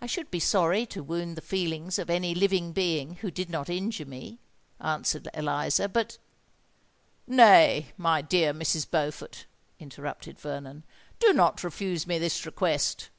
"I 0.00 0.06
should 0.06 0.30
be 0.30 0.38
sorry 0.38 0.86
to 0.86 1.02
wound 1.02 1.36
the 1.36 1.40
feelings 1.42 1.98
of 1.98 2.08
any 2.08 2.32
living 2.32 2.70
being 2.70 3.14
who 3.16 3.30
did 3.32 3.50
not 3.50 3.68
injure 3.68 4.04
me," 4.04 4.38
answered 4.80 5.26
Eliza: 5.34 5.88
"but——" 5.88 6.18
"Nay, 7.26 7.88
my 7.96 8.22
dear 8.22 8.54
Mrs. 8.54 8.88
Beaufort," 8.88 9.46
interrupted 9.80 10.38
Vernon, 10.38 10.84
"do 11.18 11.32
not 11.32 11.64
refuse 11.64 12.06
me 12.06 12.20
this 12.20 12.46
request. 12.46 13.10